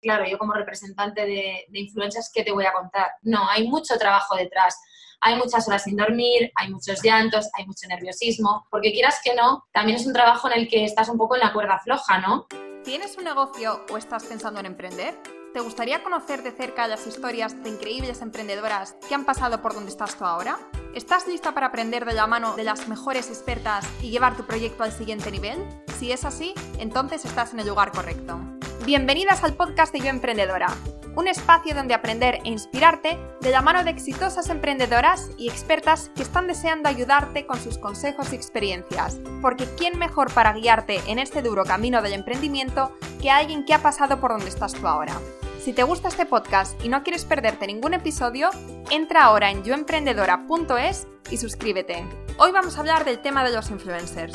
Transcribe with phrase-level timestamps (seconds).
[0.00, 3.12] claro, yo como representante de, de influencers, ¿qué te voy a contar?
[3.22, 4.78] No, hay mucho trabajo detrás.
[5.20, 9.64] Hay muchas horas sin dormir, hay muchos llantos, hay mucho nerviosismo, porque quieras que no,
[9.72, 12.46] también es un trabajo en el que estás un poco en la cuerda floja, ¿no?
[12.84, 15.20] ¿Tienes un negocio o estás pensando en emprender?
[15.52, 19.90] ¿Te gustaría conocer de cerca las historias de increíbles emprendedoras que han pasado por donde
[19.90, 20.58] estás tú ahora?
[20.94, 24.84] ¿Estás lista para aprender de la mano de las mejores expertas y llevar tu proyecto
[24.84, 25.66] al siguiente nivel?
[25.98, 28.57] Si es así, entonces estás en el lugar correcto.
[28.88, 30.74] Bienvenidas al podcast de Yo Emprendedora,
[31.14, 36.22] un espacio donde aprender e inspirarte de la mano de exitosas emprendedoras y expertas que
[36.22, 41.42] están deseando ayudarte con sus consejos y experiencias, porque ¿quién mejor para guiarte en este
[41.42, 45.20] duro camino del emprendimiento que alguien que ha pasado por donde estás tú ahora?
[45.62, 48.48] Si te gusta este podcast y no quieres perderte ningún episodio,
[48.90, 52.06] entra ahora en yoemprendedora.es y suscríbete.
[52.38, 54.34] Hoy vamos a hablar del tema de los influencers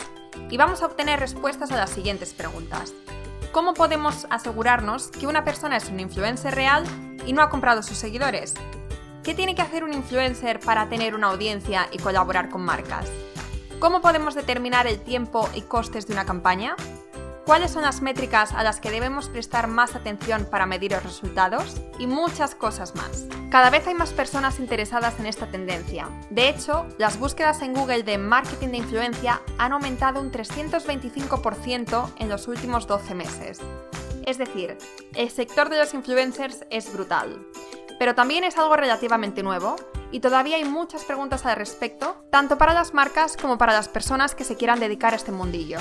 [0.51, 2.93] y vamos a obtener respuestas a las siguientes preguntas.
[3.53, 6.85] ¿Cómo podemos asegurarnos que una persona es un influencer real
[7.27, 8.55] y no ha comprado sus seguidores?
[9.21, 13.07] ¿Qué tiene que hacer un influencer para tener una audiencia y colaborar con marcas?
[13.77, 16.75] ¿Cómo podemos determinar el tiempo y costes de una campaña?
[17.45, 21.81] Cuáles son las métricas a las que debemos prestar más atención para medir los resultados
[21.99, 23.25] y muchas cosas más.
[23.49, 26.09] Cada vez hay más personas interesadas en esta tendencia.
[26.29, 32.29] De hecho, las búsquedas en Google de marketing de influencia han aumentado un 325% en
[32.29, 33.59] los últimos 12 meses.
[34.25, 34.77] Es decir,
[35.15, 37.45] el sector de los influencers es brutal.
[37.99, 39.75] Pero también es algo relativamente nuevo
[40.11, 44.33] y todavía hay muchas preguntas al respecto, tanto para las marcas como para las personas
[44.33, 45.79] que se quieran dedicar a este mundillo.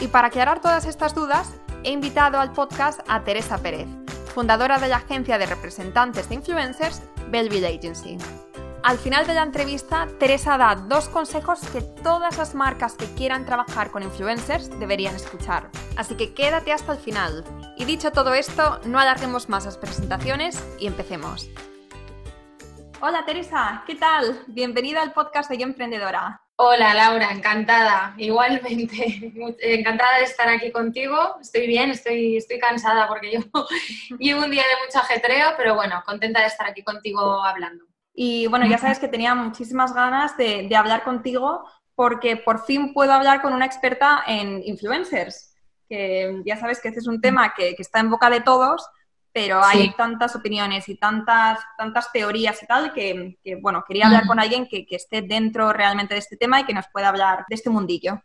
[0.00, 1.52] Y para aclarar todas estas dudas,
[1.84, 3.88] he invitado al podcast a Teresa Pérez,
[4.34, 8.18] fundadora de la agencia de representantes de influencers Belleville Agency.
[8.82, 13.46] Al final de la entrevista, Teresa da dos consejos que todas las marcas que quieran
[13.46, 15.70] trabajar con influencers deberían escuchar.
[15.96, 17.44] Así que quédate hasta el final.
[17.78, 21.48] Y dicho todo esto, no alarguemos más las presentaciones y empecemos.
[23.00, 24.42] Hola Teresa, ¿qué tal?
[24.48, 26.43] Bienvenida al podcast de Yo Emprendedora.
[26.56, 31.16] Hola Laura, encantada, igualmente, encantada de estar aquí contigo.
[31.40, 33.40] Estoy bien, estoy, estoy cansada porque yo
[34.20, 37.84] llevo un día de mucho ajetreo, pero bueno, contenta de estar aquí contigo hablando.
[38.14, 43.12] Y bueno, ya sabes que tenía muchísimas ganas de, hablar contigo porque por fin puedo
[43.12, 45.56] hablar con una experta en influencers,
[45.88, 48.88] que ya sabes que este es un tema que, que está en boca de todos,
[49.34, 54.38] pero hay tantas opiniones y tantas, tantas teorías y tal que, bueno, quería hablar con
[54.38, 57.68] alguien que, esté dentro realmente de este tema y que nos pueda hablar de este
[57.68, 58.22] mundillo.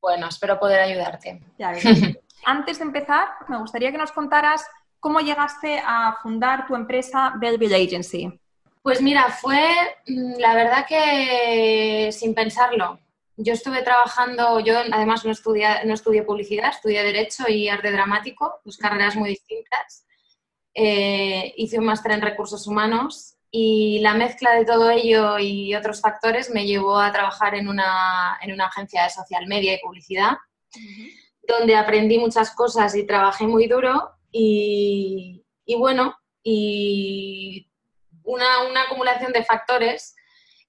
[0.00, 1.40] Bueno, espero poder ayudarte.
[2.44, 4.66] Antes de empezar, me gustaría que nos contaras
[4.98, 8.40] cómo llegaste a fundar tu empresa Belleville Agency.
[8.82, 9.64] Pues mira, fue
[10.08, 12.98] mm, la verdad que sin pensarlo.
[13.36, 18.60] Yo estuve trabajando, yo además no estudié, no estudié publicidad, estudié Derecho y Arte Dramático,
[18.64, 20.07] dos carreras muy distintas
[20.80, 26.00] eh, hice un máster en recursos humanos y la mezcla de todo ello y otros
[26.00, 30.36] factores me llevó a trabajar en una, en una agencia de social media y publicidad,
[31.42, 37.68] donde aprendí muchas cosas y trabajé muy duro y, y bueno, y
[38.22, 40.14] una, una, acumulación de factores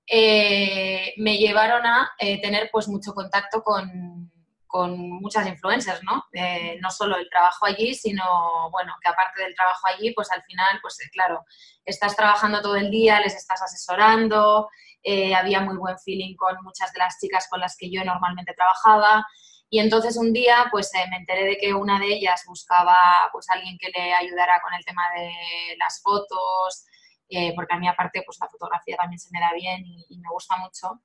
[0.07, 4.31] eh, me llevaron a eh, tener pues mucho contacto con,
[4.69, 6.25] con muchas influencers, ¿no?
[6.31, 10.43] Eh, no solo el trabajo allí, sino, bueno, que aparte del trabajo allí, pues al
[10.43, 11.43] final, pues eh, claro,
[11.83, 14.69] estás trabajando todo el día, les estás asesorando,
[15.01, 18.53] eh, había muy buen feeling con muchas de las chicas con las que yo normalmente
[18.53, 19.25] trabajaba.
[19.71, 22.95] Y entonces un día, pues me enteré de que una de ellas buscaba,
[23.31, 25.31] pues alguien que le ayudara con el tema de
[25.79, 26.85] las fotos,
[27.29, 30.29] eh, porque a mí aparte pues la fotografía también se me da bien y, me
[30.31, 31.01] gusta mucho,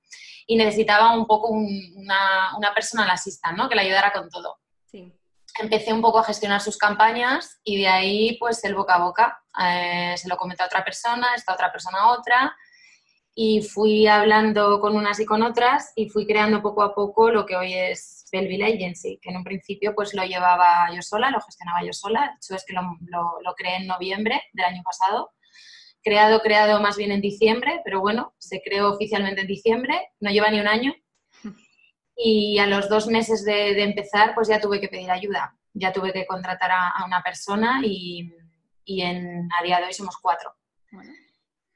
[0.46, 3.68] y necesitaba un poco una, una persona asista, ¿no?
[3.68, 4.58] Que le ayudara con todo.
[5.60, 9.40] Empecé un poco a gestionar sus campañas y de ahí pues el boca a boca.
[9.62, 12.56] Eh, se lo comenté a otra persona, esta otra persona a otra,
[13.36, 17.46] y fui hablando con unas y con otras y fui creando poco a poco lo
[17.46, 21.40] que hoy es Belleville Agency, que en un principio pues lo llevaba yo sola, lo
[21.40, 24.82] gestionaba yo sola, de hecho es que lo, lo, lo creé en noviembre del año
[24.82, 25.32] pasado
[26.04, 30.50] creado, creado más bien en diciembre, pero bueno, se creó oficialmente en diciembre, no lleva
[30.50, 30.94] ni un año.
[32.16, 36.12] Y a los dos meses de, empezar, pues ya tuve que pedir ayuda, ya tuve
[36.12, 38.32] que contratar a, una persona y,
[38.86, 40.54] en, a día de hoy somos cuatro.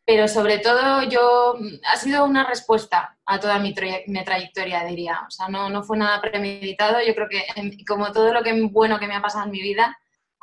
[0.04, 5.22] Pero sobre todo yo, ha sido una respuesta a toda mi, trayectoria, diría.
[5.26, 6.98] O sea, no, no fue nada premeditado.
[7.04, 7.44] Yo creo que
[7.86, 9.98] como todo lo que bueno que me ha pasado en mi vida,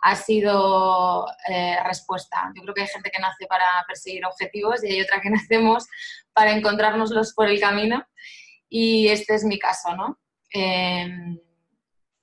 [0.05, 2.51] ha sido eh, respuesta.
[2.55, 5.87] Yo creo que hay gente que nace para perseguir objetivos y hay otra que nacemos
[6.31, 8.05] para encontrárnoslos por el camino
[8.69, 10.19] y este es mi caso, ¿no?
[10.51, 11.39] Em,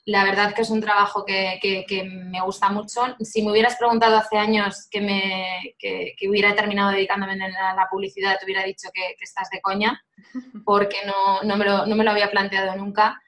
[0.06, 3.17] La verdad que es un trabajo que, que, me gusta mucho.
[3.20, 8.38] Si me hubieras preguntado hace años que, me, que, hubiera terminado dedicándome a la publicidad,
[8.38, 10.00] te hubiera dicho que, estás de coña,
[10.64, 13.20] porque no, no, me lo, no me lo había planteado nunca.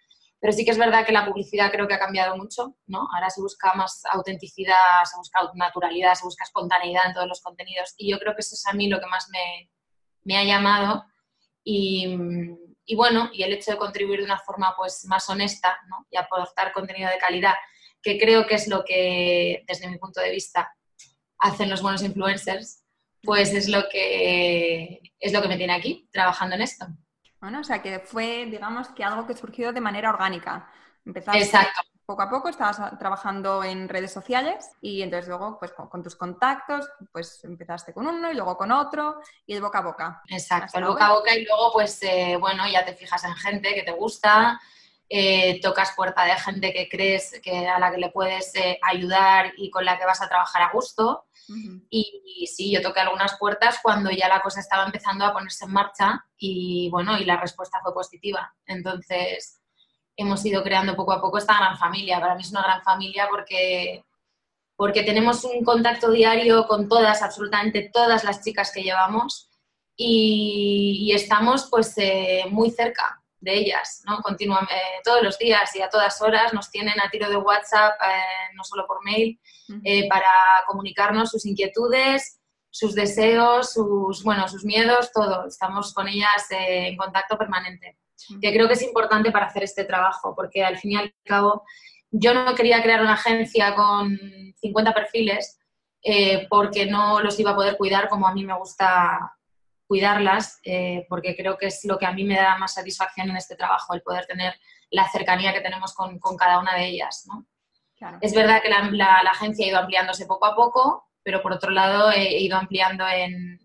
[0.44, 3.08] Pero sí que es verdad que la publicidad creo que ha cambiado mucho, ¿no?
[3.14, 7.94] Ahora se busca más autenticidad, se busca naturalidad, se busca espontaneidad en todos los contenidos
[7.96, 11.06] y yo creo que eso es a mí lo que más me, ha llamado
[11.64, 12.14] y,
[12.84, 16.06] y, bueno, y el hecho de contribuir de una forma pues más honesta ¿no?
[16.10, 17.54] y aportar contenido de calidad,
[18.02, 20.76] que creo que es lo que, desde mi punto de vista,
[21.38, 22.84] hacen los buenos influencers,
[23.22, 26.86] pues es lo que, es lo que me tiene aquí, trabajando en esto.
[27.44, 30.66] Bueno, o sea que fue, digamos, que algo que surgió de manera orgánica.
[31.04, 31.82] Empezaste Exacto.
[32.06, 36.88] poco a poco, estabas trabajando en redes sociales y entonces luego, pues con, tus contactos,
[37.12, 40.22] pues empezaste con uno y luego con otro y el boca a boca.
[40.26, 43.74] Exacto, el boca a boca y luego, pues, eh, bueno, ya te fijas en gente
[43.74, 44.58] que te gusta,
[45.08, 49.52] eh, tocas puerta de gente que crees que a la que le puedes eh, ayudar
[49.56, 51.26] y con la que vas a trabajar a gusto
[51.90, 55.72] y, sí, yo toqué algunas puertas cuando ya la cosa estaba empezando a ponerse en
[55.72, 58.54] marcha y bueno, y la respuesta fue positiva.
[58.66, 59.60] Entonces,
[60.16, 62.20] hemos ido creando poco a poco esta gran familia.
[62.20, 64.04] Para mí es una gran familia porque,
[64.76, 69.50] porque tenemos un contacto diario con todas, absolutamente todas las chicas que llevamos
[69.96, 74.20] y, estamos pues eh, muy cerca de ellas, ¿no?
[74.22, 74.74] Continuamente,
[75.04, 78.64] todos los días y a todas horas nos tienen a tiro de WhatsApp, eh, no
[78.64, 79.38] solo por mail,
[79.84, 80.30] eh, para
[80.66, 85.46] comunicarnos sus inquietudes, sus deseos, sus, bueno, sus miedos, todo.
[85.46, 87.98] Estamos con ellas eh, en contacto permanente.
[88.40, 91.64] Que creo que es importante para hacer este trabajo, porque al fin y al cabo
[92.10, 94.18] yo no quería crear una agencia con
[94.60, 95.58] 50 perfiles
[96.48, 99.34] porque no los iba a poder cuidar como a mí me gusta
[99.86, 103.36] cuidarlas, eh, porque creo que es lo que a mí me da más satisfacción en
[103.36, 104.54] este trabajo, el poder tener
[104.90, 107.26] la cercanía que tenemos con, cada una de ellas.
[108.20, 112.10] Es verdad que la, agencia ha ido ampliándose poco a poco, pero por otro lado
[112.10, 113.60] he ido ampliando en,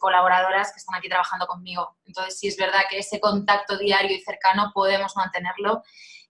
[0.00, 1.96] colaboradoras que están aquí trabajando conmigo.
[2.06, 5.82] Entonces sí es verdad que ese contacto diario y cercano podemos mantenerlo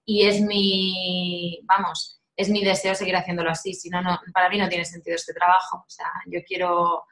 [0.05, 3.73] y es mi, vamos, es mi deseo seguir haciéndolo así.
[3.73, 5.84] Si no, no, para mí no tiene sentido este trabajo.
[5.87, 7.05] O sea, yo quiero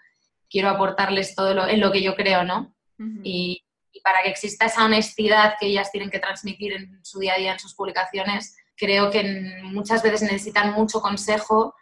[0.51, 2.75] quiero aportarles todo lo, en lo que yo creo, ¿no?
[3.23, 3.65] y,
[4.05, 7.53] para que exista esa honestidad que ellas tienen que transmitir en su día a día,
[7.53, 11.75] en sus publicaciones, creo que muchas veces necesitan mucho consejo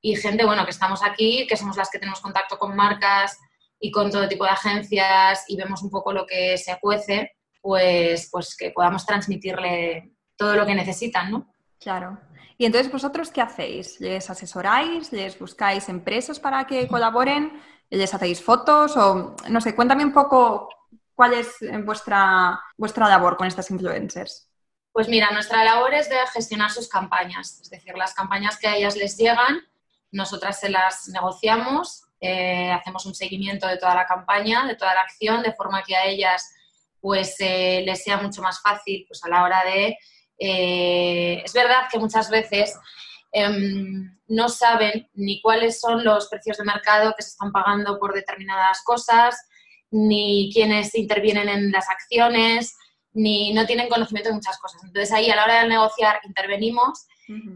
[0.00, 3.38] y gente, bueno, que estamos aquí, que somos las que tenemos contacto con marcas
[3.78, 8.28] y con todo tipo de agencias y vemos un poco lo que se cuece, pues,
[8.30, 11.52] pues que podamos transmitirle todo lo que necesitan, ¿no?
[11.78, 12.18] Claro.
[12.56, 14.00] Y entonces, ¿vosotros qué hacéis?
[14.00, 15.12] ¿Les asesoráis?
[15.12, 17.52] ¿Les buscáis empresas para que colaboren?
[17.90, 18.96] ¿Les hacéis fotos?
[18.96, 20.68] O no sé, cuéntame un poco
[21.14, 24.48] cuál es vuestra, vuestra labor con estas influencers.
[24.92, 28.76] Pues mira, nuestra labor es de gestionar sus campañas, es decir, las campañas que a
[28.76, 29.60] ellas les llegan,
[30.10, 35.02] nosotras se las negociamos, eh, hacemos un seguimiento de toda la campaña, de toda la
[35.02, 36.52] acción, de forma que a ellas
[37.00, 39.96] pues eh, les sea mucho más fácil pues a la hora de...
[40.40, 42.76] Eh, es verdad que muchas veces
[44.28, 48.82] no saben ni cuáles son los precios de mercado que se están pagando por determinadas
[48.84, 49.36] cosas,
[49.90, 52.76] ni quiénes intervienen en las acciones,
[53.12, 54.82] ni no tienen conocimiento de muchas cosas.
[54.84, 57.06] Entonces ahí a la hora de negociar intervenimos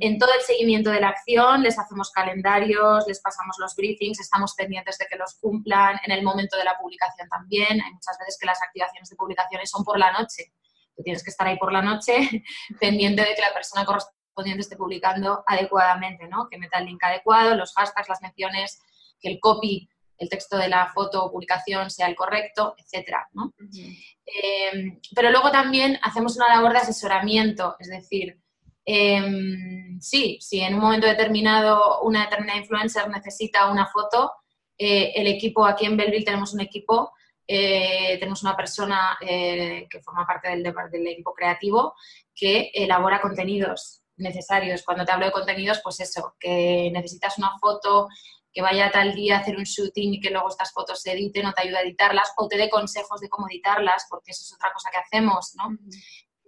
[0.01, 4.55] en todo el seguimiento de la acción, les hacemos calendarios, les pasamos los briefings, estamos
[4.55, 7.81] pendientes de que los cumplan en el momento de la publicación también.
[7.81, 10.53] Hay muchas veces que las activaciones de publicaciones son por la noche.
[10.94, 12.44] Tú tienes que estar ahí por la noche
[12.81, 13.87] pendiente de que la persona
[14.32, 16.48] corresponde esté publicando adecuadamente, ¿no?
[16.48, 18.81] Que meta el link adecuado, los hashtags, las menciones,
[19.20, 23.53] que el copy, el texto de la foto o publicación sea el correcto, etcétera, ¿no?
[24.24, 28.39] Em, pero luego también hacemos una labor de asesoramiento, es decir,
[28.84, 34.32] em, sí, si en un momento determinado una determinada influencer necesita una foto,
[34.79, 37.12] eh, el equipo, aquí en Belleville tenemos un equipo
[37.46, 41.94] eh, tenemos una persona eh, que forma parte del, del, equipo creativo
[42.34, 44.82] que elabora contenidos necesarios.
[44.82, 48.08] Cuando te hablo de contenidos, pues eso, que necesitas una foto
[48.52, 51.46] que vaya tal día a hacer un shooting y que luego estas fotos se editen
[51.46, 54.52] o te ayude a editarlas o te dé consejos de cómo editarlas, porque eso es
[54.55, 55.76] otra cosa que hacemos, ¿no?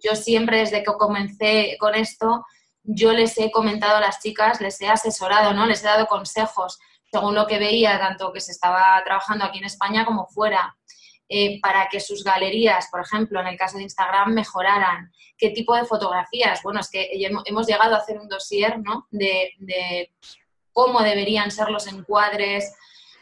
[0.02, 2.44] Yo siempre desde que comencé con esto,
[2.82, 5.64] yo les he comentado a las chicas, les he asesorado, ¿no?
[5.64, 6.78] Les he dado consejos
[7.10, 10.76] según lo que veía, tanto que se estaba trabajando aquí en España como fuera.
[11.28, 15.10] Eh, para que sus galerías, por ejemplo, en el caso de Instagram, mejoraran.
[15.38, 16.62] ¿Qué tipo de fotografías?
[16.62, 17.08] Bueno, es que
[17.46, 19.06] hemos llegado a hacer un dossier ¿no?
[19.10, 20.10] de,
[20.72, 22.74] cómo deberían ser los encuadres,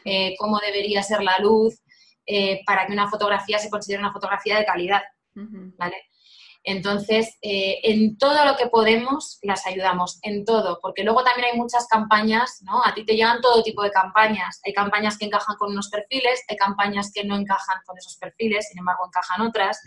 [0.05, 1.81] eh, cómo debería ser la luz,
[2.27, 5.03] eh, para que una fotografía se considere una fotografía de calidad.
[5.35, 5.97] ¿vale?
[6.65, 11.59] Entonces, eh, en todo lo que podemos, las ayudamos, en todo, porque luego también hay
[11.59, 12.85] muchas campañas, ¿no?
[12.85, 14.61] A ti te llegan todo tipo de campañas.
[14.65, 18.69] Hay campañas que encajan con unos perfiles, hay campañas que no encajan con esos perfiles,
[18.69, 19.81] sin embargo, encajan otras.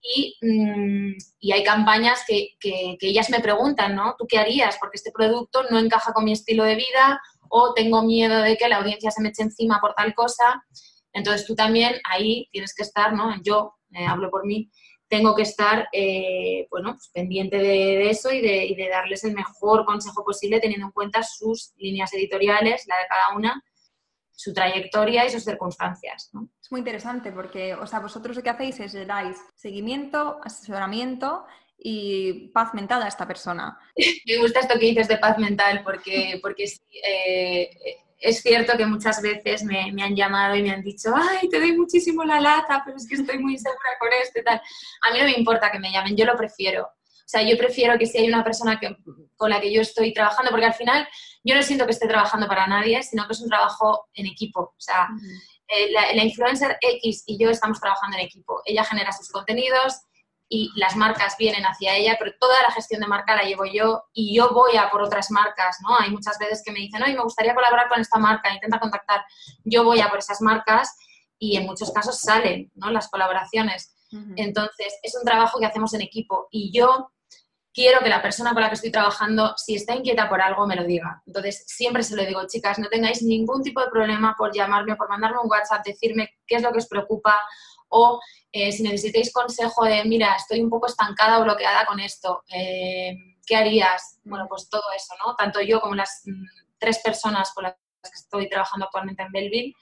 [0.00, 4.14] Y, mm, hay campañas que, que, ellas me preguntan, ¿no?
[4.16, 4.76] ¿Tú qué harías?
[4.78, 8.68] Porque este producto no encaja con mi estilo de vida o tengo miedo de que
[8.68, 10.64] la audiencia se me eche encima por tal cosa.
[11.12, 13.34] Entonces tú también ahí tienes que estar, ¿no?
[13.42, 14.70] Yo eh, hablo por mí,
[15.10, 20.24] tengo que estar eh, bueno, pues pendiente de, eso y de, darles el mejor consejo
[20.24, 23.62] posible teniendo en cuenta sus líneas editoriales, la de cada una,
[24.30, 26.30] su trayectoria y sus circunstancias.
[26.62, 31.44] Es muy interesante porque, o sea, vosotros lo que hacéis es le dais seguimiento, asesoramiento
[31.76, 33.78] y paz mental a esta persona.
[34.26, 36.66] Me gusta esto que dices de paz mental porque, porque
[37.04, 37.70] eh,
[38.20, 41.72] es cierto que muchas veces me, han llamado y me han dicho, ay, te doy
[41.72, 44.60] muchísimo la lata, pero es que estoy muy segura con esto y tal.
[45.02, 46.84] A mí no me importa que me llamen, yo lo prefiero.
[46.84, 48.94] O sea, yo prefiero que si hay una persona que,
[49.36, 51.08] con la que yo estoy trabajando, porque al final
[51.42, 54.60] yo no siento que esté trabajando para nadie, sino que es un trabajo en equipo.
[54.60, 55.08] O sea,
[55.68, 58.60] eh, la, la influencer X y yo estamos trabajando en equipo.
[58.66, 60.00] Ella genera sus contenidos,
[60.52, 64.02] y las marcas vienen hacia ella, pero toda la gestión de marca la llevo yo
[64.12, 65.96] y yo voy a por otras marcas, ¿no?
[65.96, 69.24] Hay muchas veces que me dicen, oye, me gustaría colaborar con esta marca, intenta contactar,
[69.62, 70.98] yo voy a por esas marcas
[71.38, 72.90] y en muchos casos salen, ¿no?
[72.90, 73.94] Las colaboraciones.
[74.34, 77.12] Entonces, es un trabajo que hacemos en equipo y yo
[77.72, 80.74] quiero que la persona con la que estoy trabajando, si está inquieta por algo, me
[80.74, 81.22] lo diga.
[81.26, 85.08] Entonces, siempre se lo digo, chicas, no tengáis ningún tipo de problema por llamarme, por
[85.08, 87.38] mandarme un WhatsApp, decirme qué es lo que os preocupa
[87.90, 88.20] o
[88.52, 93.14] eh, si necesitáis consejo de, mira, estoy un poco estancada o bloqueada con esto, eh,
[93.46, 94.18] ¿qué harías?
[94.24, 95.36] Bueno, pues todo eso, ¿no?
[95.36, 96.44] Tanto yo como las mm,
[96.78, 99.74] tres personas con las que estoy trabajando actualmente en Belleville,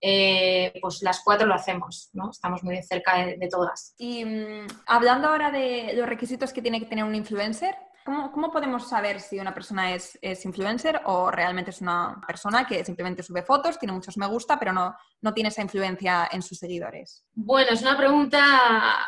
[0.00, 2.30] eh, pues las cuatro lo hacemos, ¿no?
[2.30, 3.94] Estamos muy cerca de, todas.
[3.96, 8.86] Y mm, hablando ahora de los requisitos que tiene que tener un influencer, ¿Cómo, podemos
[8.86, 13.78] saber si una persona es, influencer o realmente es una persona que simplemente sube fotos,
[13.78, 17.24] tiene muchos me gusta, pero no, no tiene esa influencia en sus seguidores?
[17.32, 19.06] Bueno, es una pregunta.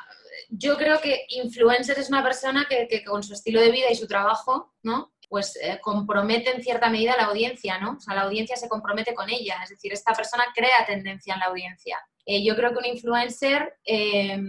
[0.48, 4.06] Yo creo que influencer es una persona que, con su estilo de vida y su
[4.06, 5.12] trabajo, ¿no?
[5.28, 7.96] Pues eh, compromete en cierta medida a la audiencia, ¿no?
[7.98, 11.40] O sea, la audiencia se compromete con ella, es decir, esta persona crea tendencia en
[11.40, 11.98] la audiencia.
[12.24, 14.40] Eh, yo creo que un influencer eh,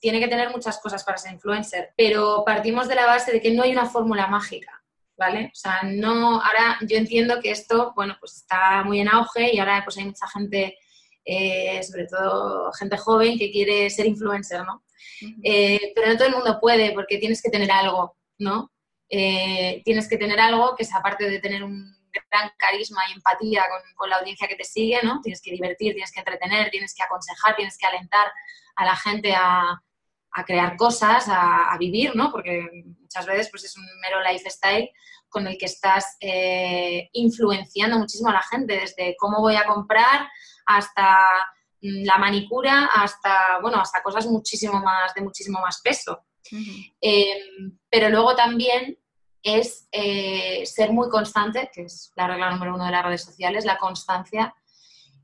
[0.00, 3.52] tiene que tener muchas cosas para ser influencer, pero partimos de la base de que
[3.52, 4.82] no hay una fórmula mágica,
[5.16, 5.50] ¿vale?
[5.52, 9.58] O sea, no, ahora yo entiendo que esto, bueno, pues está muy en auge y
[9.58, 10.78] ahora pues hay mucha gente,
[11.24, 14.82] eh, sobre todo gente joven, que quiere ser influencer, ¿no?
[15.42, 18.72] Eh, pero no todo el mundo puede porque tienes que tener algo, ¿no?
[19.10, 21.94] Eh, tienes que tener algo que es aparte de tener un
[22.30, 25.20] gran carisma y empatía con, con, la audiencia que te sigue, ¿no?
[25.20, 28.32] Tienes que divertir, tienes que entretener, tienes que aconsejar, tienes que alentar
[28.76, 29.80] a la gente a,
[30.32, 32.30] a crear cosas, a, vivir, ¿no?
[32.30, 32.68] Porque
[33.00, 34.90] muchas veces pues, es un mero lifestyle
[35.28, 40.28] con el que estás eh, influenciando muchísimo a la gente, desde cómo voy a comprar
[40.66, 41.18] hasta
[41.80, 46.24] mm, la manicura, hasta, bueno, hasta cosas muchísimo más, de muchísimo más peso.
[47.00, 48.98] Em, pero luego también
[49.42, 53.64] es eh, ser muy constante, que es la regla número uno de las redes sociales,
[53.64, 54.54] la constancia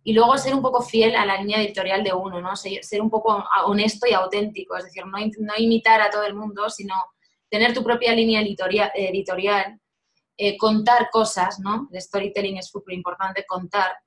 [0.06, 2.54] y luego ser un poco fiel a la línea editorial de uno, ¿no?
[2.54, 5.18] Ser, un poco honesto y auténtico, es decir, no,
[5.58, 6.94] imitar a todo el mundo, sino
[7.50, 9.80] tener tu propia línea editorial,
[10.36, 11.88] eh, contar cosas, ¿no?
[11.92, 13.98] El storytelling es súper importante, contar.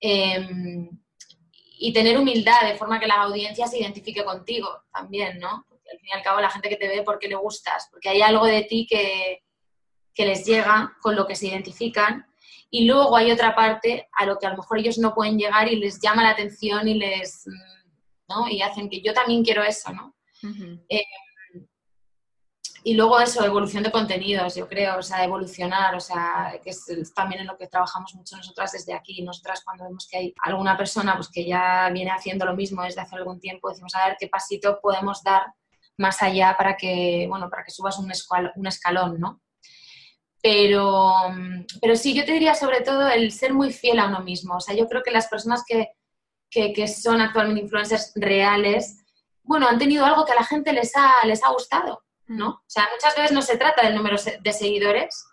[0.00, 0.88] Em,
[1.78, 5.66] y tener humildad, de forma que la audiencia se identifique contigo también, ¿no?
[5.92, 8.22] Al fin y al cabo la gente que te ve porque le gustas, porque hay
[8.22, 9.42] algo de ti que,
[10.14, 12.24] que les llega, con lo que se identifican
[12.74, 15.72] y luego hay otra parte a lo que a lo mejor ellos no pueden llegar
[15.72, 17.44] y les llama la atención y les,
[18.28, 18.48] ¿no?
[18.48, 20.16] Y hacen que yo también quiero eso, ¿no?
[20.88, 21.04] Eh,
[22.82, 27.14] y luego eso, evolución de contenidos, yo creo, o sea, evolucionar, o sea, que es,
[27.14, 29.22] también en lo que trabajamos mucho nosotras desde aquí.
[29.22, 33.02] Nosotras cuando vemos que hay alguna persona pues, que ya viene haciendo lo mismo desde
[33.02, 35.44] hace algún tiempo, decimos, a ver qué pasito podemos dar
[35.96, 38.10] más allá para que, bueno, para que subas un,
[38.56, 39.43] un escalón, ¿no?
[40.44, 41.10] Pero,
[41.80, 44.56] pero sí, yo te diría sobre todo el ser muy fiel a uno mismo.
[44.56, 45.92] O sea, yo creo que las personas que,
[46.50, 49.02] que, son actualmente influencers reales,
[49.42, 52.48] bueno, han tenido algo que a la gente les ha, les ha gustado, ¿no?
[52.50, 52.52] Mm.
[52.52, 55.24] O sea, muchas veces no se trata del número de seguidores,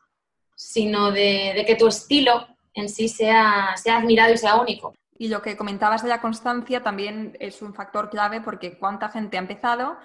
[0.55, 4.93] sino de, de que tu estilo en sí sea, sea admirado y sea único.
[5.17, 9.35] Y lo que comentabas de la constancia también es un factor clave porque cuánta gente
[9.35, 9.97] ha empezado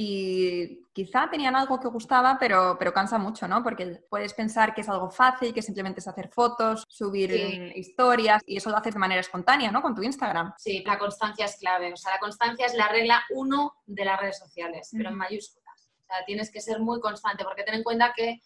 [0.00, 3.64] y quizá tenían algo que gustaba, pero, pero cansa mucho, ¿no?
[3.64, 7.32] Porque puedes pensar que es algo fácil, que simplemente es hacer fotos, subir
[7.74, 9.82] historias y eso lo haces de manera espontánea, ¿no?
[9.82, 10.54] Con tu Instagram.
[10.56, 11.92] Sí, la constancia es clave.
[11.92, 15.90] O sea, la constancia es la regla uno de las redes sociales, pero en mayúsculas.
[16.00, 18.40] O sea, tienes que ser muy constante porque ten en cuenta que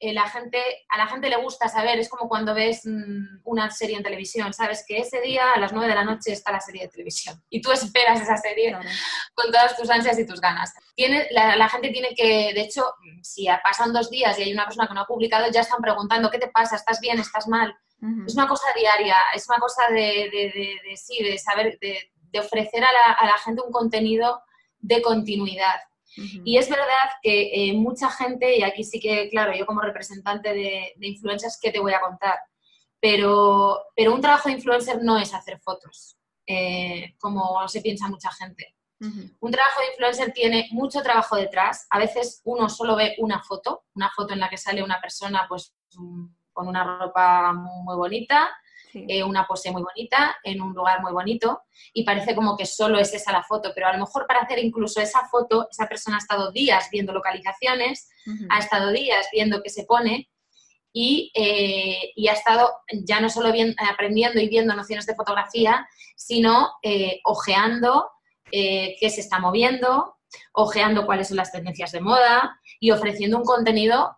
[0.00, 3.68] eh, la gente, a la gente le gusta saber, es como cuando ves mm, una
[3.70, 6.60] serie en televisión, sabes que ese día a las 9 de la noche está la
[6.60, 8.76] serie de televisión y tú esperas esa serie
[9.34, 10.72] con todas tus ansias y tus ganas.
[10.94, 14.86] Tiene, la, gente tiene que, de hecho, si pasan dos días y hay una persona
[14.86, 16.76] que no ha publicado, ya están preguntando, ¿qué te pasa?
[16.76, 17.18] ¿Estás bien?
[17.18, 17.74] ¿Estás mal?
[18.24, 22.92] Es una cosa diaria, es una cosa de, de, sí, de saber, de, ofrecer a
[22.92, 24.40] la, a la gente un contenido
[24.78, 25.80] de continuidad.
[26.44, 26.86] Y es verdad
[27.22, 31.70] que eh, mucha gente, y aquí sí que, claro, yo como representante de, influencers, ¿qué
[31.70, 32.38] te voy a contar?
[33.00, 38.30] Pero, pero un trabajo de influencer no es hacer fotos, eh, como se piensa mucha
[38.32, 38.74] gente.
[39.00, 41.86] Un trabajo de influencer tiene mucho trabajo detrás.
[41.90, 45.46] A veces uno solo ve una foto, una foto en la que sale una persona
[45.48, 48.50] pues mm, con una ropa muy bonita,
[48.94, 52.98] eh, una pose muy bonita, en un lugar muy bonito, y parece como que solo
[52.98, 56.16] es esa la foto, pero a lo mejor para hacer incluso esa foto, esa persona
[56.16, 58.08] ha estado días viendo localizaciones,
[58.50, 60.28] ha estado días viendo qué se pone,
[60.92, 62.72] y, eh, y, ha estado
[63.04, 68.10] ya no solo bien, aprendiendo y viendo nociones de fotografía, sino eh, ojeando
[68.50, 70.16] qué se está moviendo,
[70.52, 74.16] ojeando cuáles son las tendencias de moda y ofreciendo un contenido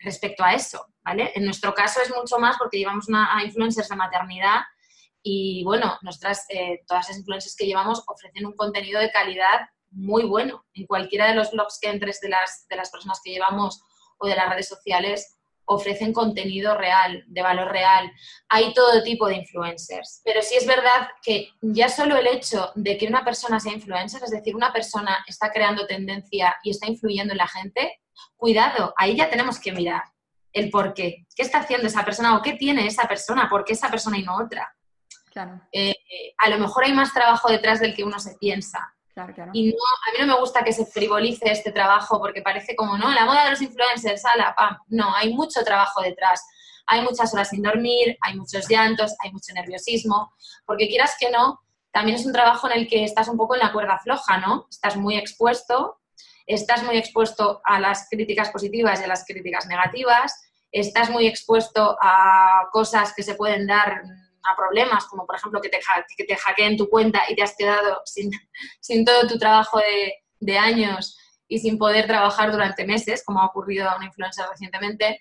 [0.00, 0.84] respecto a eso.
[1.16, 4.60] En nuestro caso es mucho más porque llevamos una, a influencers de maternidad
[5.22, 10.24] y, bueno, nuestras, eh, todas las influencers que llevamos ofrecen un contenido de calidad muy
[10.24, 10.64] bueno.
[10.74, 13.82] En cualquiera de los blogs que entres de las, de las personas que llevamos
[14.18, 15.38] o de las redes sociales,
[15.68, 18.10] ofrecen contenido real, de valor real.
[18.48, 20.22] Hay todo tipo de influencers.
[20.24, 24.22] Pero sí es verdad que ya solo el hecho de que una persona sea influencer,
[24.24, 28.00] es decir, una persona está creando tendencia y está influyendo en la gente,
[28.36, 30.02] cuidado, ahí ya tenemos que mirar
[30.52, 31.26] el por qué.
[31.34, 33.48] ¿Qué está haciendo esa persona o qué tiene esa persona?
[33.48, 34.74] ¿Por qué esa persona y no otra?
[35.32, 35.60] Claro.
[35.72, 35.94] Eh,
[36.38, 38.94] a lo mejor hay más trabajo detrás del que uno se piensa.
[39.14, 39.50] Claro, claro.
[39.52, 42.96] Y no, a mí no me gusta que se frivolice este trabajo porque parece como,
[42.96, 44.78] no, la moda de los influencers, ala, pam.
[44.88, 46.42] No, hay mucho trabajo detrás.
[46.86, 50.32] Hay muchas horas sin dormir, hay muchos llantos, hay mucho nerviosismo,
[50.64, 51.60] porque quieras que no,
[51.92, 54.66] también es un trabajo en el que estás un poco en la cuerda floja, ¿no?
[54.70, 55.97] Estás muy expuesto,
[56.48, 60.32] estás muy expuesto a las críticas positivas y a las críticas negativas,
[60.72, 64.02] estás muy expuesto a cosas que se pueden dar
[64.42, 65.78] a problemas, como por ejemplo que te,
[66.16, 68.30] que te hackeen tu cuenta y te has quedado sin,
[68.80, 73.46] sin todo tu trabajo de, de, años y sin poder trabajar durante meses, como ha
[73.46, 75.20] ocurrido a una influencer recientemente.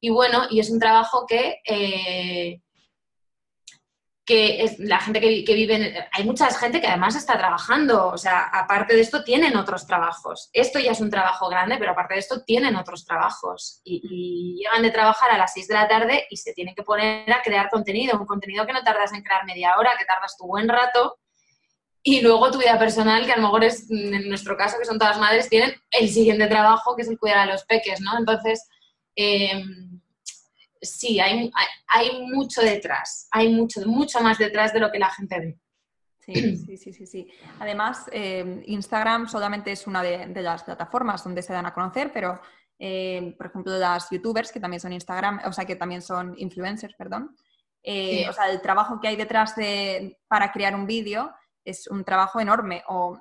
[0.00, 2.62] Y bueno, y es un trabajo que, eh,
[4.28, 8.40] que es la gente que, vive, hay mucha gente que además está trabajando, o sea,
[8.52, 10.50] aparte de esto tienen otros trabajos.
[10.52, 14.82] Esto ya es un trabajo grande, pero aparte de esto tienen otros trabajos y, llegan
[14.82, 17.70] de trabajar a las 6 de la tarde y se tienen que poner a crear
[17.70, 21.16] contenido, un contenido que no tardas en crear media hora, que tardas tu buen rato.
[22.02, 24.98] Y luego tu vida personal, que a lo mejor es, en nuestro caso, que son
[24.98, 28.18] todas madres, tienen el siguiente trabajo, que es el cuidar a los peques, ¿no?
[28.18, 28.68] Entonces,
[29.16, 29.64] eh,
[30.80, 31.50] sí, hay,
[31.88, 35.58] hay, mucho detrás, hay mucho, mucho más detrás de lo que la gente ve.
[36.18, 37.28] Sí, sí, sí, sí.
[37.58, 42.40] Además, eh, Instagram solamente es una de, las plataformas donde se dan a conocer, pero,
[42.78, 46.94] eh, por ejemplo, las youtubers, que también son Instagram, o sea, que también son influencers,
[46.96, 47.34] perdón.
[47.82, 51.32] Eh, o sea, el trabajo que hay detrás de, para crear un vídeo
[51.64, 52.82] es un trabajo enorme.
[52.88, 53.18] O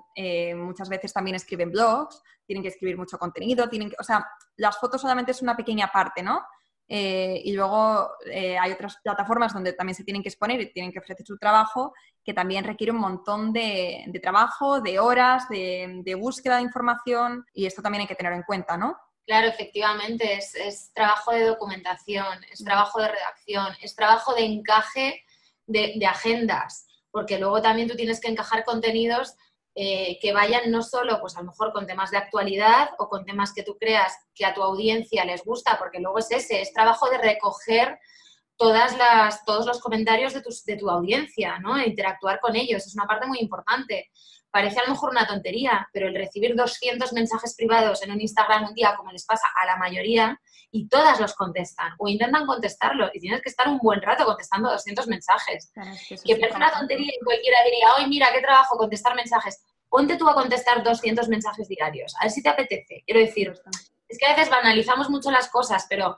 [0.56, 4.78] muchas veces también escriben blogs, tienen que escribir mucho contenido, tienen que, o sea, las
[4.80, 6.42] fotos solamente es una pequeña parte, ¿no?
[6.90, 10.92] Eh, y luego eh, hay otras plataformas donde también se tienen que exponer y tienen
[10.92, 16.58] que ofrecer su trabajo, que también requiere un montón de, trabajo, de horas, de, búsqueda
[16.58, 18.98] de información, y esto también hay que tener en cuenta, ¿no?
[19.26, 25.22] Claro, efectivamente, es, trabajo de documentación, es trabajo de redacción, es trabajo de encaje
[25.66, 29.36] de, de agendas, porque luego también tú tienes que encajar contenidos
[29.80, 33.26] eh, que vayan no solo, pues a lo mejor con temas de actualidad o con
[33.26, 36.74] temas que tú creas que a tu audiencia les gusta, porque luego es ese, es
[36.74, 38.00] trabajo de recoger
[38.56, 41.78] todas las, todos los comentarios de tu, de tu audiencia, ¿no?
[41.78, 44.10] E interactuar con ellos, es una parte muy importante.
[44.50, 48.70] Parece a lo mejor una tontería, pero el recibir 200 mensajes privados en un Instagram
[48.70, 53.10] un día, como les pasa a la mayoría, y todas los contestan o intentan contestarlo,
[53.14, 55.72] y tienes que estar un buen rato contestando 200 mensajes.
[56.24, 59.64] que, parece una tontería y cualquiera diría, hoy mira, qué trabajo contestar mensajes.
[59.90, 63.04] Ponte tú a contestar 200 mensajes diarios, a ver si te apetece.
[63.06, 63.54] Quiero decir,
[64.10, 66.18] es que a veces banalizamos mucho las cosas, pero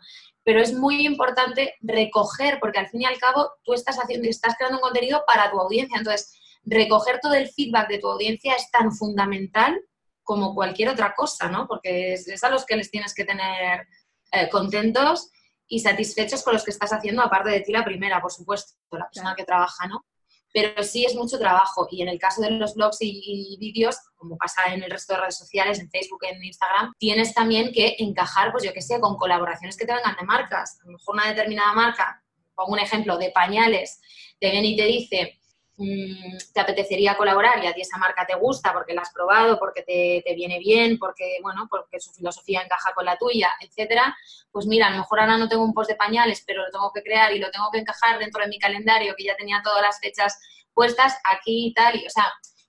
[0.50, 4.56] pero es muy importante recoger, porque al fin y al cabo tú estás haciendo, estás
[4.58, 5.98] creando un contenido para tu audiencia.
[5.98, 6.34] Entonces,
[6.64, 9.80] recoger todo el feedback de tu audiencia es tan fundamental
[10.24, 11.68] como cualquier otra cosa, ¿no?
[11.68, 13.88] Porque es, a los que les tienes que tener
[14.32, 15.32] eh, contentos
[15.68, 19.08] y satisfechos con los que estás haciendo, aparte de ti la primera, por supuesto, la
[19.08, 20.06] persona que trabaja, ¿no?
[20.52, 24.36] Pero sí es mucho trabajo y en el caso de los blogs y, vídeos, como
[24.36, 28.52] pasa en el resto de redes sociales, en Facebook, en Instagram, tienes también que encajar,
[28.52, 30.80] pues yo que sé, con colaboraciones que te vengan de marcas.
[30.82, 32.24] A lo mejor una determinada marca,
[32.56, 34.02] pongo un ejemplo, de pañales,
[34.40, 35.39] te viene y te dice,
[35.82, 39.58] Mm, te apetecería colaborar y a ti esa marca te gusta porque la has probado,
[39.58, 44.14] porque te, viene bien, porque, bueno, porque su filosofía encaja con la tuya, etcétera,
[44.52, 46.92] pues mira, a lo mejor ahora no tengo un post de pañales, pero lo tengo
[46.94, 49.82] que crear y lo tengo que encajar dentro de mi calendario, que ya tenía todas
[49.82, 50.38] las fechas
[50.74, 51.96] puestas aquí y tal.
[51.96, 52.26] Y, o sea,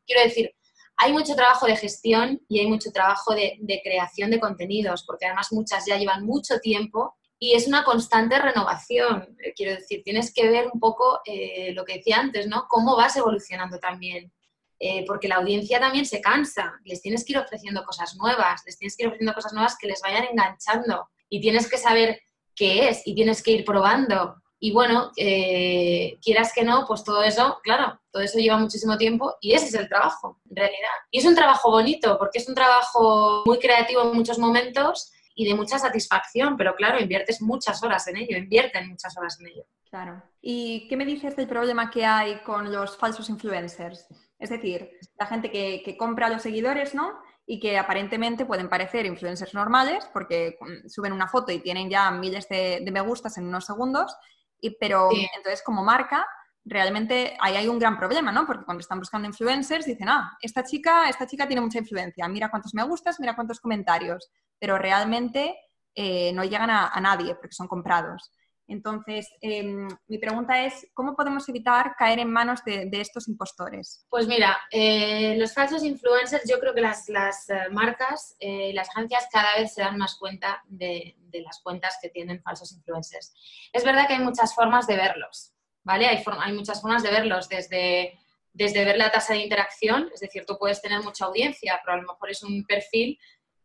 [0.07, 0.55] quiero decir,
[0.96, 5.27] hay mucho trabajo de gestión y hay mucho trabajo de, de creación de contenidos, porque
[5.27, 9.35] además muchas ya llevan mucho tiempo y es una constante renovación.
[9.42, 12.66] Eh, quiero decir, tienes que ver un poco eh, lo que decía antes, ¿no?
[12.68, 14.31] Cómo vas evolucionando también.
[14.79, 16.79] Eh, porque la audiencia también se cansa.
[16.85, 19.88] Les tienes que ir ofreciendo cosas nuevas, les tienes que ir ofreciendo cosas nuevas que
[19.88, 21.09] les vayan enganchando.
[21.31, 22.20] Y tienes que saber
[22.55, 24.37] qué es y tienes que ir probando.
[24.59, 29.55] Y bueno, quieras que no, pues todo eso, claro, todo eso lleva muchísimo tiempo y
[29.55, 30.90] ese es el trabajo, en realidad.
[31.11, 35.48] Y es un trabajo bonito porque es un trabajo muy creativo en muchos momentos y
[35.48, 39.64] de mucha satisfacción, pero claro, inviertes muchas horas en ello, invierten muchas horas en ello.
[39.88, 40.22] Claro.
[40.40, 44.06] ¿Y qué me dices del problema que hay con los falsos influencers?
[44.38, 47.18] Es decir, la gente que, que compra a los seguidores, ¿no?
[47.46, 52.48] Y que aparentemente pueden parecer influencers normales porque suben una foto y tienen ya miles
[52.48, 54.16] de, me gustas en unos segundos,
[54.60, 56.26] y, pero entonces como marca
[56.70, 58.46] realmente ahí hay un gran problema, ¿no?
[58.46, 62.48] Porque cuando están buscando influencers dicen, ah, esta chica, esta chica tiene mucha influencia, mira
[62.48, 64.30] cuántos me gustas, mira cuántos comentarios
[64.61, 65.56] pero realmente
[65.94, 68.30] eh, no llegan a, nadie porque son comprados.
[68.68, 74.06] Entonces, em, mi pregunta es, ¿cómo podemos evitar caer en manos de, estos impostores?
[74.09, 78.88] Pues mira, eh, los falsos influencers, yo creo que las, las eh, marcas y las
[78.90, 83.35] agencias cada vez se dan más cuenta de, las cuentas que tienen falsos influencers.
[83.72, 85.52] Es verdad que hay muchas formas de verlos,
[85.84, 86.06] ¿vale?
[86.06, 88.18] Hay, hay muchas formas de verlos, desde,
[88.52, 92.00] desde ver la tasa de interacción, es decir, tú puedes tener mucha audiencia, pero a
[92.00, 93.18] lo mejor es un perfil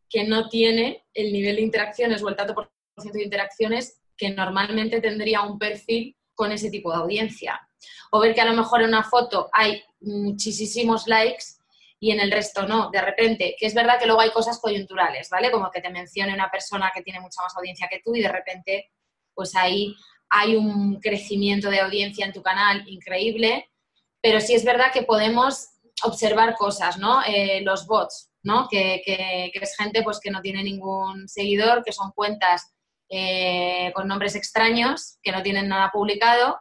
[0.09, 4.29] que no tiene el nivel de interacciones o el tanto por ciento de interacciones que
[4.29, 7.59] normalmente tendría un perfil con ese tipo de audiencia.
[8.11, 11.45] O ver que a lo mejor en una foto hay muchísimos likes
[11.99, 15.29] y en el resto no, de repente, que es verdad que luego hay cosas coyunturales,
[15.29, 15.49] ¿vale?
[15.49, 18.29] Como que te mencione una persona que tiene mucha más audiencia que tú y de
[18.29, 18.91] repente,
[19.33, 19.95] pues ahí
[20.29, 23.69] hay un crecimiento de audiencia en tu canal increíble,
[24.21, 25.69] pero sí es verdad que podemos
[26.03, 27.21] observar cosas, ¿no?
[27.23, 28.67] Eh, los bots, ¿no?
[28.69, 29.01] Que,
[29.53, 32.73] es gente pues, que no tiene ningún seguidor, que son cuentas
[33.09, 36.59] eh, con nombres extraños, que no tienen nada publicado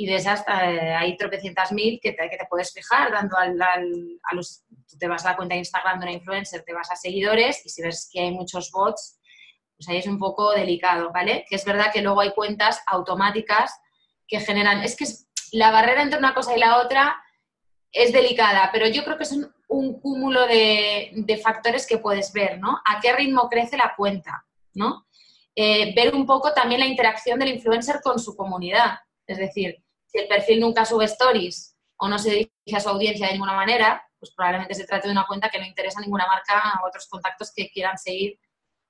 [0.00, 3.60] y de esas eh, hay tropecientas mil que te, que te puedes fijar, dando al,
[3.60, 6.90] a los, tú te vas a la cuenta de Instagram de una influencer, te vas
[6.90, 9.19] a seguidores y si ves que hay muchos bots,
[9.80, 11.46] pues ahí es un poco delicado, ¿vale?
[11.48, 13.80] Que es verdad que luego hay cuentas automáticas
[14.28, 15.06] que generan, es que
[15.52, 17.16] la barrera entre una cosa y la otra
[17.90, 22.78] es delicada, pero yo creo que son un cúmulo de, factores que puedes ver, ¿no?
[22.84, 25.06] A qué ritmo crece la cuenta, ¿no?
[25.54, 28.98] Eh, ver un poco también la interacción del influencer con su comunidad.
[29.26, 33.28] Es decir, si el perfil nunca sube stories o no se dirige a su audiencia
[33.28, 36.26] de ninguna manera, pues probablemente se trate de una cuenta que no interesa a ninguna
[36.26, 38.38] marca o otros contactos que quieran seguir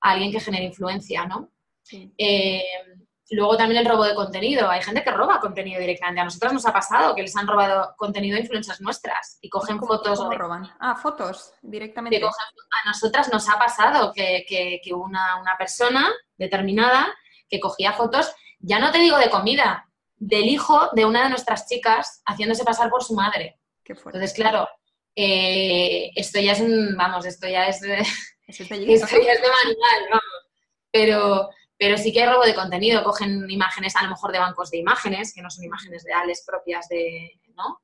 [0.01, 1.49] a alguien que genere influencia, ¿no?
[2.17, 2.63] Eh,
[3.31, 4.69] Luego también el robo de contenido.
[4.69, 6.19] Hay gente que roba contenido directamente.
[6.19, 9.79] A nosotros nos ha pasado que les han robado contenido de influencias nuestras y cogen
[9.79, 10.19] fotos.
[10.19, 10.69] ¿Cómo roban?
[10.81, 12.21] Ah, fotos directamente.
[12.21, 17.07] a nosotras nos ha pasado que, que, una, una, persona determinada
[17.47, 21.67] que cogía fotos, ya no te digo de comida, del hijo de una de nuestras
[21.67, 23.59] chicas haciéndose pasar por su madre.
[23.81, 24.17] Qué fuerte.
[24.17, 24.67] Entonces, claro,
[25.15, 27.79] eh, esto ya es un, vamos, esto ya es
[28.57, 30.23] de, es de manual, vamos.
[30.91, 31.49] Pero
[31.81, 34.77] pero sí que hay robo de contenido, cogen imágenes a lo mejor de bancos de
[34.77, 37.31] imágenes, que no son imágenes reales propias de,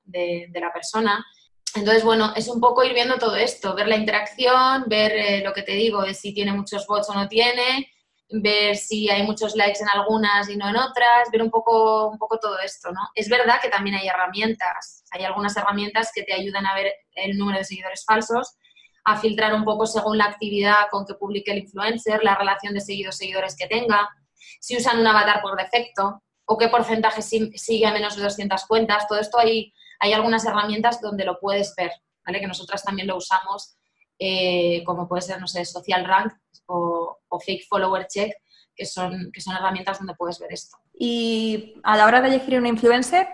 [0.04, 1.26] de, la persona.
[1.74, 5.52] Entonces, bueno, es un poco ir viendo todo esto, ver la interacción, ver eh, lo
[5.52, 7.92] que te digo, de si tiene muchos bots o no tiene,
[8.30, 12.20] ver si hay muchos likes en algunas y no en otras, ver un poco, un
[12.20, 13.02] poco todo esto, ¿no?
[13.16, 17.36] Es verdad que también hay herramientas, hay algunas herramientas que te ayudan a ver el
[17.36, 18.58] número de seguidores falsos,
[19.08, 22.82] a filtrar un poco según la actividad con que publique el influencer, la relación de
[22.82, 24.10] seguidos-seguidores que tenga,
[24.60, 29.08] si usan un avatar por defecto o qué porcentaje sigue a menos de 200 cuentas.
[29.08, 31.92] Todo esto hay, hay algunas herramientas donde lo puedes ver,
[32.26, 32.42] ¿vale?
[32.42, 33.78] Que nosotras también lo usamos,
[34.20, 36.34] eh, como puede ser, no sé, Social Rank
[36.66, 38.34] o, Fake Follower Check,
[38.76, 40.76] que son, que son herramientas donde puedes ver esto.
[40.94, 43.26] Y a la hora de elegir una influencer,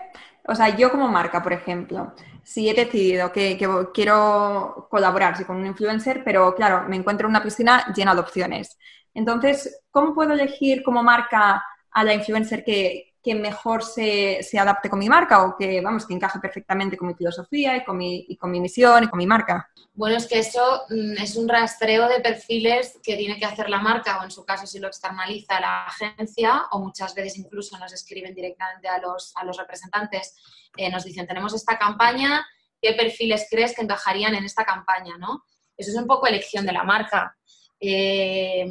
[0.46, 3.58] o sea, yo como marca, por ejemplo, si he decidido que,
[3.92, 8.78] quiero colaborar con un influencer, pero claro, me encuentro en una piscina llena de opciones.
[9.14, 15.08] Entonces, ¿cómo puedo elegir como marca a la influencer que, mejor se, adapte con mi
[15.08, 18.50] marca o que, vamos, que encaje perfectamente con mi filosofía y con mi, y con
[18.50, 19.70] mi misión y con mi marca?
[19.94, 23.78] Bueno, es que eso mm, es un rastreo de perfiles que tiene que hacer la
[23.78, 27.92] marca o en su caso si lo externaliza la agencia o muchas veces incluso nos
[27.92, 30.36] escriben directamente a los, a los representantes,
[30.76, 32.44] eh, nos dicen tenemos esta campaña,
[32.82, 35.16] ¿qué perfiles crees que encajarían en esta campaña?
[35.16, 35.44] ¿no?
[35.76, 37.36] Eso es un poco elección de la marca.
[37.80, 38.66] Eh,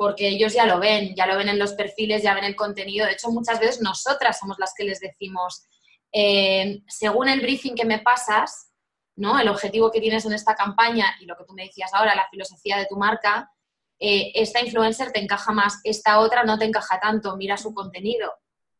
[0.00, 3.04] porque ellos ya lo ven, ya lo ven en los perfiles, ya ven el contenido.
[3.04, 5.66] De hecho, muchas veces nosotras somos las que les decimos,
[6.10, 8.72] eh, según el briefing que me pasas,
[9.16, 9.38] ¿no?
[9.38, 12.26] el objetivo que tienes en esta campaña y lo que tú me decías ahora, la
[12.30, 13.52] filosofía de tu marca,
[13.98, 18.32] eh, esta influencer te encaja más, esta otra no te encaja tanto, mira su contenido,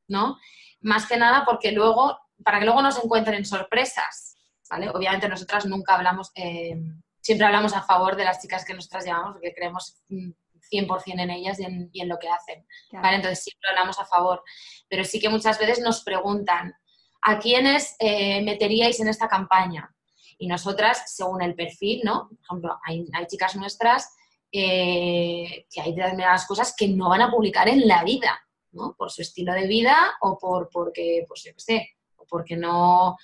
[0.09, 0.39] ¿no?
[0.81, 4.39] Más que nada porque luego, para que luego no se encuentren sorpresas,
[4.71, 4.89] ¿vale?
[4.89, 6.81] Obviamente nosotras nunca hablamos, eh,
[7.21, 10.31] siempre hablamos a favor de las chicas que nosotras llevamos porque creemos mm,
[10.71, 12.67] 100% en ellas y en, lo que hacen.
[12.93, 13.17] ¿vale?
[13.17, 14.43] Entonces siempre hablamos a favor.
[14.89, 16.75] Pero sí que muchas veces nos preguntan,
[17.23, 19.95] ¿a quiénes eh, meteríais en esta campaña?
[20.39, 22.29] Y nosotras, según el perfil, ¿no?
[22.29, 24.15] Por ejemplo, hay, chicas nuestras
[24.51, 28.41] eh, que hay determinadas cosas que no van a publicar en la vida,
[28.73, 28.95] ¿no?
[28.97, 33.17] Por su estilo de vida o por porque, pues yo qué sé, o porque no,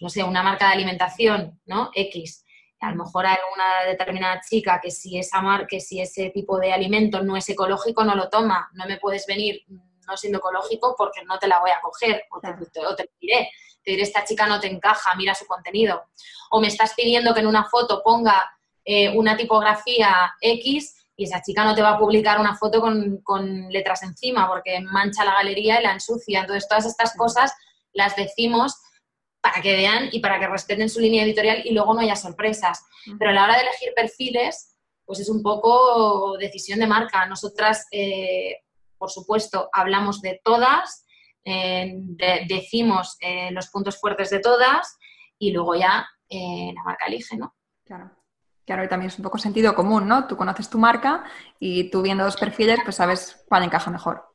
[0.00, 1.90] no sé, una marca de alimentación, ¿no?
[1.92, 2.44] X
[2.80, 6.58] a lo mejor hay una determinada chica que si esa mar, que si ese tipo
[6.58, 8.70] de alimento no es ecológico, no lo toma.
[8.72, 9.64] No me puedes venir
[10.06, 12.48] no siendo ecológico porque no te la voy a coger o te,
[12.96, 13.50] te, diré.
[13.84, 16.04] Te diré, esta chica no te encaja, mira su contenido.
[16.50, 18.50] O me estás pidiendo que en una foto ponga
[18.84, 23.18] eh, una tipografía X y esa chica no te va a publicar una foto con,
[23.18, 26.40] con letras encima porque mancha la galería y la ensucia.
[26.40, 27.52] Entonces, todas estas cosas
[27.92, 28.80] las decimos
[29.40, 32.84] para que vean y para que respeten su línea editorial y luego no haya sorpresas.
[33.18, 37.26] Pero a la hora de elegir perfiles, pues es un poco decisión de marca.
[37.26, 38.58] Nosotras, eh,
[38.96, 41.04] por supuesto, hablamos de todas,
[41.44, 41.94] eh,
[42.46, 44.98] decimos eh, los puntos fuertes de todas
[45.38, 47.56] y luego ya la marca elige, ¿no?
[47.84, 48.12] Claro.
[48.64, 50.28] Claro, y también es un poco sentido común, ¿no?
[50.28, 51.24] Tú conoces tu marca
[51.58, 54.29] y tú viendo los perfiles, pues sabes cuál encaja mejor.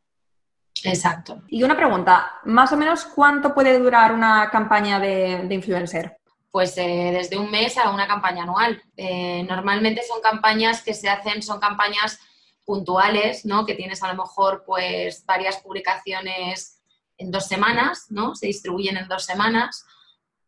[0.90, 1.42] Exacto.
[1.48, 6.18] Y una pregunta, más o menos, ¿cuánto puede durar una campaña de, influencer?
[6.52, 8.82] Pues eh, desde un mes a una campaña anual.
[8.96, 12.20] Eh, normalmente son campañas que se hacen, son campañas
[12.64, 13.66] puntuales, ¿no?
[13.66, 16.82] Que tienes a lo mejor pues varias publicaciones
[17.18, 18.36] en dos semanas, ¿no?
[18.36, 19.86] Se distribuyen en dos semanas,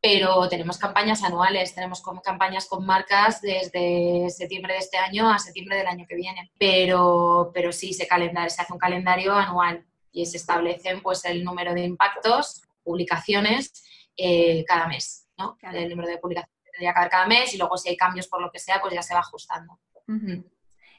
[0.01, 5.77] pero tenemos campañas anuales, tenemos campañas con marcas desde septiembre de este año a septiembre
[5.77, 6.51] del año que viene.
[6.59, 9.85] Pero, pero sí, se, se hace un calendario anual
[10.21, 13.83] y se establecen pues el número de impactos, publicaciones
[14.15, 15.57] eh, cada mes, ¿no?
[15.61, 18.27] El número de publicaciones que tendría que haber cada mes y luego si hay cambios
[18.27, 19.79] por lo que sea, pues ya se va ajustando.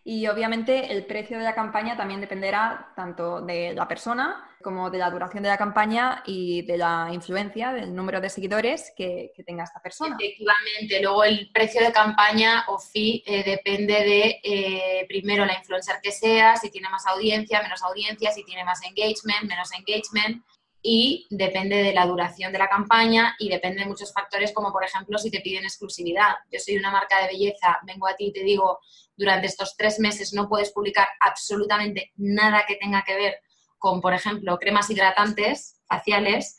[0.04, 4.98] Y obviamente el precio de la campaña también dependerá tanto de la persona como de
[4.98, 9.64] la duración de la campaña y de la influencia, del número de seguidores que, tenga
[9.64, 10.16] esta persona.
[10.18, 15.96] Efectivamente, luego el precio de campaña o fee eh, depende de eh, primero la influencer
[16.02, 20.42] que sea, si tiene más audiencia, menos audiencia, si tiene más engagement, menos engagement
[20.82, 24.84] y depende de la duración de la campaña y depende de muchos factores como por
[24.84, 26.36] ejemplo si te piden exclusividad.
[26.50, 28.78] Yo soy una marca de belleza, vengo a ti y te digo,
[29.16, 33.40] durante estos tres meses no puedes publicar absolutamente nada que tenga que ver
[33.76, 36.58] con, por ejemplo, cremas hidratantes faciales,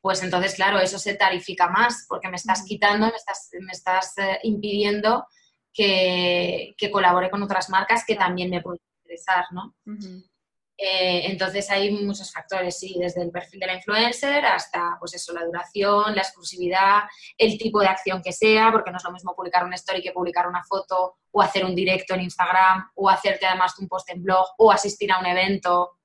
[0.00, 4.16] pues entonces, claro, eso se tarifica más porque me estás quitando, me estás, me estás
[4.18, 5.26] eh, impidiendo
[5.72, 9.74] que, colabore con otras marcas que también me pueden interesar, ¿no?
[10.82, 15.34] Eh, entonces hay muchos factores, sí, desde el perfil de la influencer hasta, pues eso,
[15.34, 17.02] la duración, la exclusividad,
[17.36, 20.12] el tipo de acción que sea, porque no es lo mismo publicar una story que
[20.12, 24.22] publicar una foto o hacer un directo en Instagram o hacerte además un post en
[24.22, 25.98] blog o asistir a un evento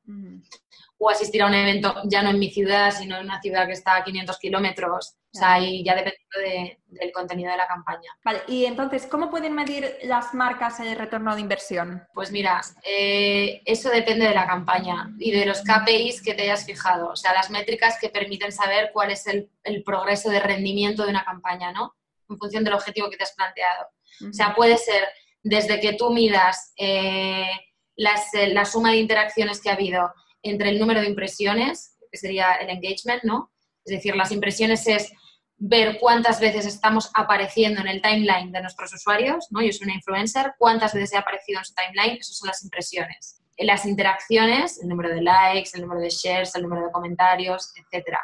[0.97, 3.73] o asistir a un evento ya no en mi ciudad, sino en una ciudad que
[3.73, 5.15] está a 500 kilómetros.
[5.33, 8.09] O sea, ahí ya dependiendo del contenido de la campaña.
[8.23, 12.01] Vale, y entonces, ¿cómo pueden medir las marcas el retorno de inversión?
[12.13, 16.65] Pues mira, eh, eso depende de la campaña y de los KPIs que te hayas
[16.65, 17.09] fijado.
[17.09, 19.49] O sea, las métricas que permiten saber cuál es el,
[19.83, 21.95] progreso de rendimiento de una campaña, ¿no?
[22.29, 23.87] En función del objetivo que te has planteado.
[24.29, 25.03] O sea, puede ser
[25.43, 27.49] desde que tú midas eh,
[27.97, 30.13] eh, la suma de interacciones que ha habido
[30.49, 33.51] entre el número de impresiones, que sería el engagement, ¿no?
[33.83, 35.11] Es decir, las impresiones es
[35.57, 39.61] ver cuántas veces estamos apareciendo en el timeline de nuestros usuarios, ¿no?
[39.61, 43.41] Yo soy una influencer, cuántas veces he aparecido en su timeline, esas son las impresiones.
[43.57, 48.19] Las interacciones, el número de likes, el número de shares, el número de comentarios, etcétera,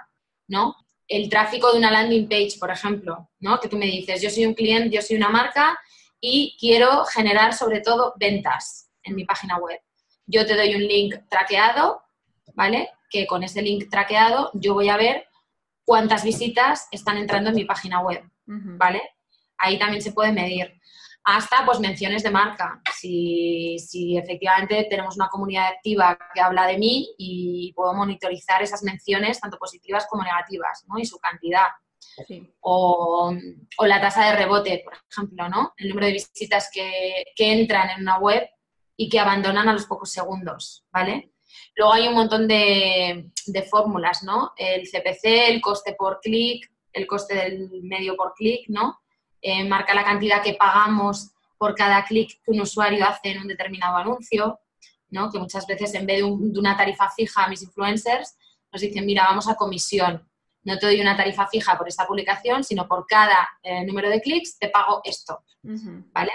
[0.48, 0.76] ¿no?
[1.12, 3.60] el tráfico de una landing page, por ejemplo, ¿no?
[3.60, 5.78] Que tú me dices, yo soy un cliente, yo soy una marca
[6.22, 9.78] y quiero generar sobre todo ventas en mi página web.
[10.26, 12.02] Yo te doy un link traqueado,
[12.54, 12.90] ¿vale?
[13.10, 15.28] Que con ese link traqueado yo voy a ver
[15.86, 19.02] cuántas visitas están entrando en mi página web, ¿vale?
[19.58, 20.80] Ahí también se puede medir.
[21.24, 22.82] Hasta pues menciones de marca.
[22.96, 28.82] Si, si, efectivamente tenemos una comunidad activa que habla de mí y puedo monitorizar esas
[28.82, 30.98] menciones, tanto positivas como negativas, ¿no?
[30.98, 31.68] Y su cantidad.
[32.62, 33.34] O,
[33.80, 35.74] la tasa de rebote, por ejemplo, ¿no?
[35.78, 38.48] El número de visitas que, entran en una web
[38.98, 41.31] y que abandonan a los pocos segundos, ¿vale?
[41.76, 43.32] Luego hay un montón de,
[43.70, 44.52] fórmulas, ¿no?
[44.58, 49.00] El CPC, el coste por clic, el coste del medio por clic, ¿no?
[49.42, 53.48] Eh, marca la cantidad que pagamos por cada clic que un usuario hace en un
[53.48, 54.60] determinado anuncio,
[55.10, 55.32] ¿no?
[55.32, 58.36] Que muchas veces en vez de, de una tarifa fija a mis influencers,
[58.72, 60.28] nos dicen, mira, vamos a comisión,
[60.64, 64.22] no te doy una tarifa fija por esta publicación, sino por cada eh, número de
[64.22, 66.32] clics te pago esto, ¿vale?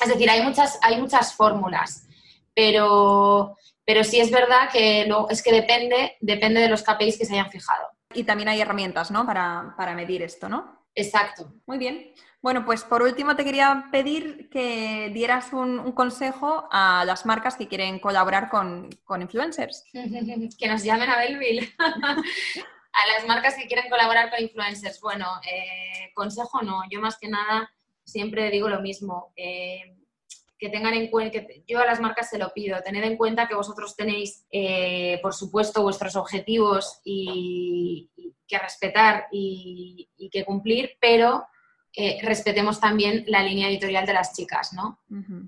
[0.00, 2.06] Es decir, hay muchas, hay muchas fórmulas,
[2.54, 3.56] pero,
[3.88, 7.32] pero sí es verdad que lo, es que depende, depende de los KPIs que se
[7.32, 7.88] hayan fijado.
[8.12, 9.24] Y también hay herramientas, ¿no?
[9.24, 10.84] Para, medir esto, ¿no?
[10.94, 11.54] Exacto.
[11.64, 12.12] Muy bien.
[12.42, 17.66] Bueno, pues por último te quería pedir que dieras un, consejo a las marcas que
[17.66, 19.86] quieren colaborar con, con influencers.
[20.58, 21.72] que nos llamen a Belville.
[21.78, 27.28] a las marcas que quieren colaborar con influencers, bueno, eh, consejo no, yo más que
[27.28, 27.72] nada
[28.04, 29.96] siempre digo lo mismo, eh,
[30.58, 33.46] que tengan en cuenta, que yo a las marcas se lo pido, tened en cuenta
[33.46, 38.10] que vosotros tenéis, eh, por supuesto, vuestros objetivos y,
[38.46, 41.46] que respetar y, que cumplir, pero
[42.22, 45.00] respetemos también la línea editorial de las chicas, ¿no?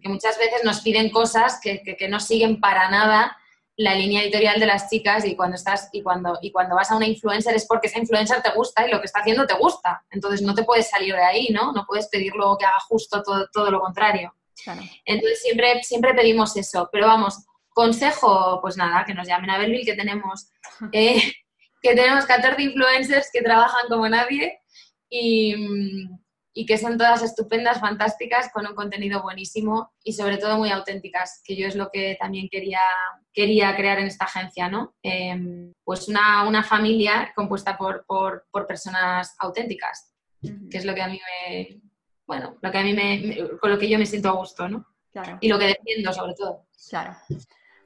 [0.02, 3.36] Que muchas veces nos piden cosas que, que no siguen para nada
[3.80, 6.96] la línea editorial de las chicas y cuando estás y cuando y cuando vas a
[6.96, 10.04] una influencer es porque esa influencer te gusta y lo que está haciendo te gusta.
[10.10, 11.72] Entonces no te puedes salir de ahí, ¿no?
[11.72, 14.34] No puedes pedir luego que haga justo todo, todo lo contrario.
[15.04, 16.88] Entonces siempre, siempre pedimos eso.
[16.92, 20.50] Pero vamos, consejo, pues nada, que nos llamen a Belville, que tenemos,
[20.92, 21.32] eh,
[21.82, 24.60] que tenemos 14 influencers que trabajan como nadie
[25.08, 25.54] y,
[26.52, 31.40] y que son todas estupendas, fantásticas, con un contenido buenísimo y sobre todo muy auténticas,
[31.44, 32.80] que yo es lo que también quería,
[33.32, 34.94] quería crear en esta agencia, ¿no?
[35.02, 41.02] Em, pues una, una, familia compuesta por, por, por personas auténticas, que es lo que
[41.02, 41.80] a mí me,
[42.30, 44.86] bueno, lo que a mí me, con lo que yo me siento a gusto, ¿no?
[45.10, 45.38] Claro.
[45.40, 46.66] Y lo que defiendo sobre todo.
[46.88, 47.16] Claro.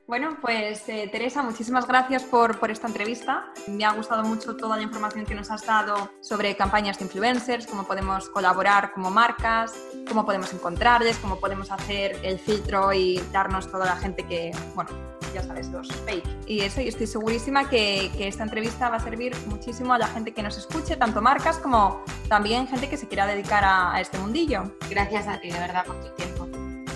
[0.06, 3.46] Bueno, pues eh, Teresa, muchísimas gracias por, esta entrevista.
[3.66, 7.66] Me ha gustado mucho toda la información que nos has dado sobre campañas de influencers,
[7.66, 9.72] cómo podemos colaborar como marcas,
[10.06, 14.90] cómo podemos encontrarles, cómo podemos hacer el filtro y darnos toda la gente que, bueno,
[15.34, 16.28] ya sabes, los fake.
[16.46, 20.08] Y eso, y estoy segurísima que, que esta entrevista va a servir muchísimo a la
[20.08, 24.02] gente que nos escuche, tanto marcas como también gente que se quiera dedicar a, a
[24.02, 24.76] este mundillo.
[24.90, 26.33] Gracias a ti, de verdad, por tu tiempo.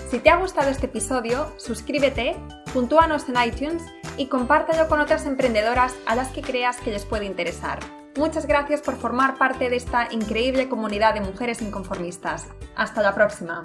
[0.09, 2.35] Si te ha gustado este episodio, suscríbete,
[2.73, 3.83] puntúanos en iTunes
[4.17, 7.77] y compártelo con otras emprendedoras a las que creas que les puede interesar.
[8.17, 12.47] Muchas gracias por formar parte de esta increíble comunidad de mujeres inconformistas.
[12.75, 13.63] Hasta la próxima.